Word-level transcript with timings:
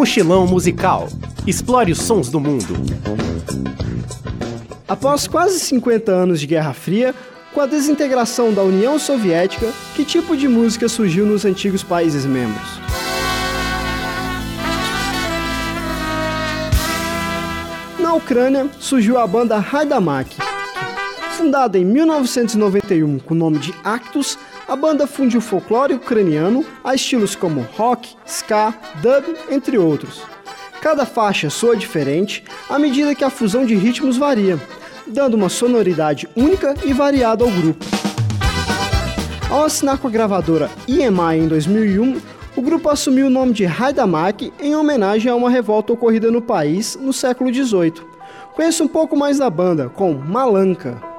Mochilão 0.00 0.46
musical. 0.46 1.10
Explore 1.46 1.92
os 1.92 1.98
sons 1.98 2.30
do 2.30 2.40
mundo. 2.40 2.74
Após 4.88 5.28
quase 5.28 5.60
50 5.60 6.10
anos 6.10 6.40
de 6.40 6.46
Guerra 6.46 6.72
Fria, 6.72 7.14
com 7.52 7.60
a 7.60 7.66
desintegração 7.66 8.50
da 8.50 8.62
União 8.62 8.98
Soviética, 8.98 9.70
que 9.94 10.02
tipo 10.02 10.34
de 10.38 10.48
música 10.48 10.88
surgiu 10.88 11.26
nos 11.26 11.44
antigos 11.44 11.82
países 11.82 12.24
membros? 12.24 12.80
Na 17.98 18.14
Ucrânia, 18.14 18.70
surgiu 18.78 19.18
a 19.18 19.26
banda 19.26 19.62
Haidamak. 19.70 20.34
Fundada 21.36 21.78
em 21.78 21.84
1991 21.84 23.18
com 23.18 23.34
o 23.34 23.36
nome 23.36 23.58
de 23.58 23.74
Actus, 23.84 24.38
a 24.70 24.76
banda 24.76 25.04
fundiu 25.04 25.40
folclore 25.40 25.94
ucraniano 25.94 26.64
a 26.84 26.94
estilos 26.94 27.34
como 27.34 27.66
rock, 27.76 28.14
ska, 28.24 28.72
dub, 29.02 29.36
entre 29.50 29.76
outros. 29.76 30.22
Cada 30.80 31.04
faixa 31.04 31.50
soa 31.50 31.76
diferente 31.76 32.44
à 32.68 32.78
medida 32.78 33.12
que 33.12 33.24
a 33.24 33.30
fusão 33.30 33.66
de 33.66 33.74
ritmos 33.74 34.16
varia, 34.16 34.60
dando 35.08 35.34
uma 35.34 35.48
sonoridade 35.48 36.28
única 36.36 36.76
e 36.84 36.92
variada 36.92 37.42
ao 37.42 37.50
grupo. 37.50 37.84
Ao 39.50 39.64
assinar 39.64 39.98
com 39.98 40.06
a 40.06 40.10
gravadora 40.10 40.70
EMI 40.86 41.40
em 41.40 41.48
2001, 41.48 42.20
o 42.54 42.62
grupo 42.62 42.88
assumiu 42.88 43.26
o 43.26 43.30
nome 43.30 43.52
de 43.52 43.66
Haidamak 43.66 44.52
em 44.60 44.76
homenagem 44.76 45.32
a 45.32 45.34
uma 45.34 45.50
revolta 45.50 45.92
ocorrida 45.92 46.30
no 46.30 46.40
país 46.40 46.96
no 47.00 47.12
século 47.12 47.52
XVIII. 47.52 47.94
Conheça 48.54 48.84
um 48.84 48.88
pouco 48.88 49.16
mais 49.16 49.38
da 49.38 49.50
banda 49.50 49.88
com 49.88 50.14
Malanka. 50.14 51.09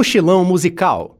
Mochilão 0.00 0.46
Musical. 0.46 1.19